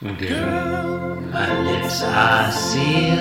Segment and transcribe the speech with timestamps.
[0.00, 3.18] Girl, my lips are sealed.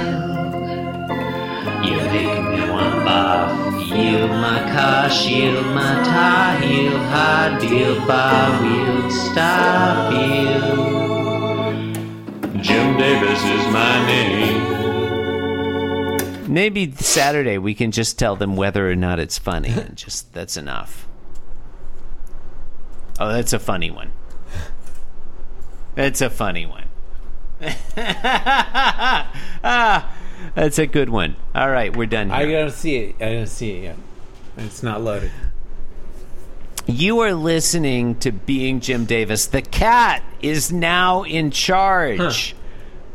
[1.84, 3.98] You make me want barf.
[3.98, 10.61] Yield my car, shield my tie, heel, high deal, bar wheel, stop you.
[12.62, 14.62] Jim Davis is my name.
[16.48, 20.55] Maybe Saturday we can just tell them whether or not it's funny, and just that's
[20.55, 21.07] enough.
[23.20, 24.12] Oh, that's a funny one.
[25.98, 26.84] That's a funny one.
[29.64, 30.15] ah,
[30.54, 31.36] that's a good one.
[31.55, 32.38] All right, we're done here.
[32.38, 33.15] I don't see it.
[33.19, 33.95] I don't see it yet.
[34.57, 35.31] It's not loaded.
[36.85, 39.47] You are listening to Being Jim Davis.
[39.47, 42.55] The cat is now in charge.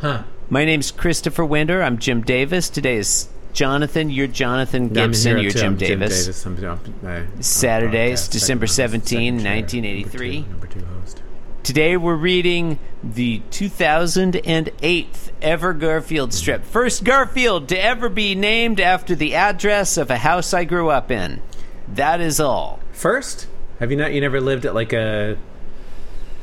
[0.01, 0.25] Huh.
[0.51, 1.85] My name's Christopher Winder.
[1.85, 2.69] I'm Jim Davis.
[2.69, 4.11] Today is Jonathan.
[4.11, 5.39] You're Jonathan Gibson.
[5.39, 5.53] You're.
[5.53, 6.27] Jim I'm Davis.
[6.27, 6.75] Jim Davis.
[6.75, 10.41] I'm, I, I'm Saturdays, broadcast, December second host, 17, second chair, 1983.
[10.41, 11.23] Number two, number two host.
[11.63, 16.65] Today we're reading the 2008th ever Garfield strip.
[16.65, 21.11] First Garfield to ever be named after the address of a house I grew up
[21.13, 21.41] in.
[21.87, 22.81] That is all.
[22.93, 23.47] First,
[23.79, 24.13] have you not?
[24.13, 25.37] You never lived at like a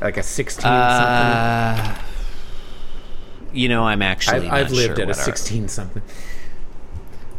[0.00, 1.98] like a sixteen Uh,
[3.52, 4.48] you know, I'm actually.
[4.48, 6.02] I've, I've lived sure at a what our- sixteen something.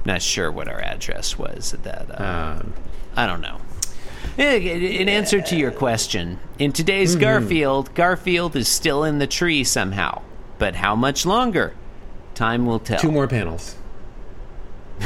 [0.06, 2.12] not sure what our address was at that.
[2.22, 2.73] Uh, Um,
[3.16, 3.60] I don't know.
[4.38, 7.22] Eh, In answer to your question, in today's Mm-hmm.
[7.22, 10.22] Garfield, Garfield is still in the tree somehow.
[10.58, 11.73] But how much longer?
[12.36, 13.00] Time will tell.
[13.00, 13.76] two more panels.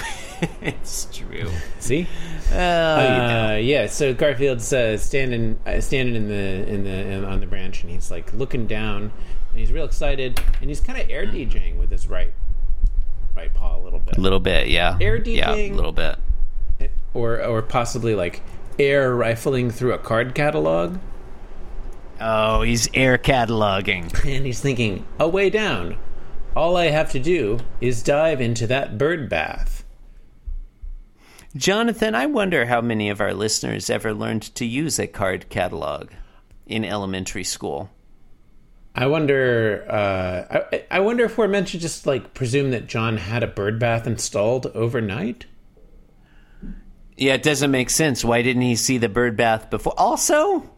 [0.62, 1.50] It's true.
[1.80, 2.08] See?
[2.52, 3.88] Uh, Uh, yeah.
[3.88, 7.90] So Garfield's uh, standing, uh, standing in the in the in, on the branch, and
[7.92, 9.04] he's like looking down,
[9.52, 12.34] and he's real excited, and he's kind of air DJing with his right
[13.36, 14.98] right paw a little bit, a little bit, yeah.
[15.00, 16.18] Air Yeah, a little bit.
[17.14, 18.42] or or possibly like
[18.80, 20.98] air rifling through a card catalog,
[22.20, 24.06] Oh, he's air cataloging.
[24.26, 25.98] and he's thinking, a way down.
[26.56, 29.84] All I have to do is dive into that bird bath.
[31.56, 36.12] Jonathan, I wonder how many of our listeners ever learned to use a card catalog
[36.66, 37.90] in elementary school.
[38.94, 39.86] I wonder.
[39.90, 43.48] Uh, I, I wonder if we're meant to just like presume that John had a
[43.48, 45.46] bird bath installed overnight.
[47.18, 48.26] Yeah, it doesn't make sense.
[48.26, 49.94] Why didn't he see the bird bath before?
[49.98, 50.70] Also,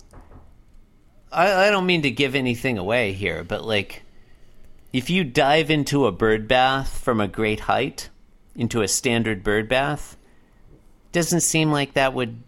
[1.32, 4.04] I, I don't mean to give anything away here, but like,
[4.94, 8.10] if you dive into a bird bath from a great height,
[8.56, 10.16] into a standard bird bath,
[11.12, 12.42] doesn't seem like that would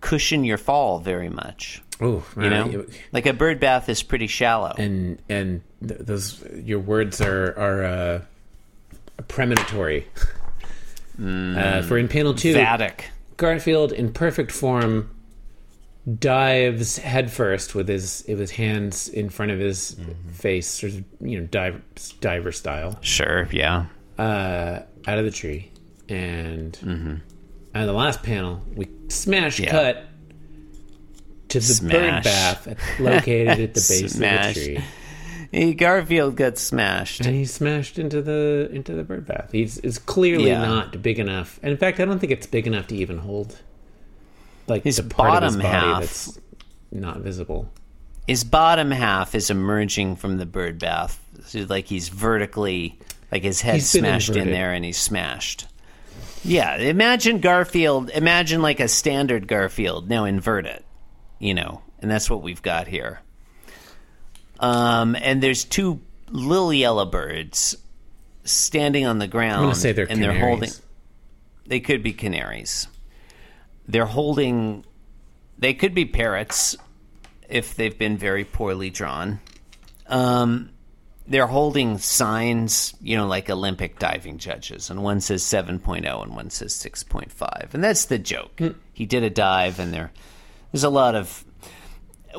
[0.00, 1.82] cushion your fall very much.
[2.00, 4.74] Oh, You know, like a bird bath is pretty shallow.
[4.78, 8.22] and and th- those your words are are uh,
[9.28, 10.06] premonitory.
[11.22, 13.02] Uh, for in panel two, Vatic.
[13.36, 15.10] Garfield in perfect form
[16.18, 19.96] dives headfirst with his with his hands in front of his
[20.32, 21.80] face, sort of you know diver
[22.20, 23.86] diver style, Sure, yeah.
[24.18, 25.70] uh, out of the tree,
[26.08, 29.70] and and the last panel we smash Yeah.
[29.70, 30.04] cut
[31.48, 31.92] to the Smash.
[31.92, 34.78] bird bath located at the base of the tree.
[35.52, 37.20] Hey, Garfield gets smashed.
[37.26, 39.50] and he's smashed into the into the bird bath.
[39.52, 40.64] He's is clearly Yeah.
[40.64, 41.58] not big enough.
[41.62, 43.58] And in fact, I don't think it's big enough to even hold
[44.68, 46.00] like His the part of his bottom body half.
[46.02, 46.38] that's
[46.92, 47.68] not visible.
[48.28, 51.20] His bottom half is emerging from the bird bath.
[51.46, 52.96] So like he's vertically,
[53.32, 55.66] like his head smashed in there and he's smashed.
[56.44, 58.10] Yeah, imagine Garfield.
[58.10, 60.08] Imagine like a standard Garfield.
[60.08, 60.84] Now invert it,
[61.40, 63.20] you know, and that's what we've got here.
[64.60, 66.00] Um, and there's two
[66.30, 67.76] little yellow birds
[68.44, 69.56] standing on the ground.
[69.56, 70.48] I'm gonna say they're and they're canaries.
[70.48, 70.70] holding.
[71.66, 72.86] They could be canaries.
[73.88, 74.84] They're holding.
[75.58, 76.76] They could be parrots
[77.48, 79.40] if they've been very poorly drawn.
[80.06, 80.70] Um,
[81.26, 86.50] they're holding signs, you know, like Olympic diving judges, and one says 7.0 and one
[86.50, 87.72] says 6.5.
[87.72, 88.60] And that's the joke.
[88.92, 90.10] He did a dive, and there,
[90.72, 91.44] there's a lot of.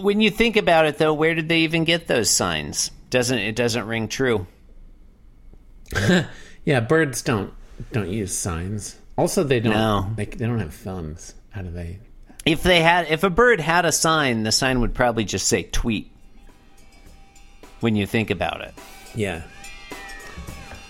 [0.01, 2.91] When you think about it, though, where did they even get those signs?
[3.09, 4.47] Doesn't it doesn't ring true?
[6.63, 7.51] Yeah, birds don't
[7.91, 8.95] don't use signs.
[9.17, 9.73] Also, they don't.
[9.73, 10.11] No.
[10.15, 11.33] They, they don't have thumbs.
[11.49, 11.97] How do they?
[12.45, 15.63] If they had, if a bird had a sign, the sign would probably just say
[15.63, 16.11] "tweet."
[17.79, 18.75] When you think about it,
[19.15, 19.41] Yeah.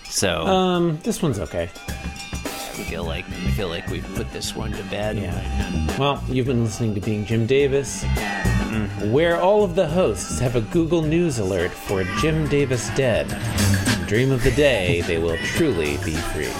[0.04, 1.70] so Um, this one's okay.
[2.44, 5.16] I feel like I feel like we put this one to bed.
[5.16, 5.96] Yeah.
[5.98, 8.04] Well, you've been listening to Being Jim Davis,
[9.10, 13.28] where all of the hosts have a Google News alert for Jim Davis dead.
[14.06, 16.52] Dream of the day they will truly be free.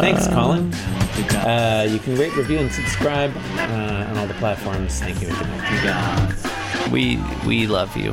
[0.00, 0.72] Thanks, Colin.
[1.34, 5.00] Uh, you can rate, review, and subscribe uh, on all the platforms.
[5.00, 5.28] Thank you.
[5.28, 6.90] and good night.
[6.90, 8.12] We we love you.